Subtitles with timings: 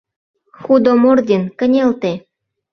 [0.61, 2.13] Худомордин, кынелте.